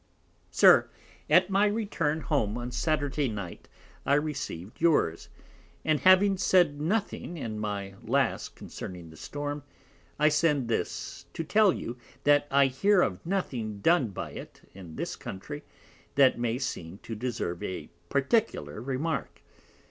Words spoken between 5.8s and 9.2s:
and having said nothing in my last concerning the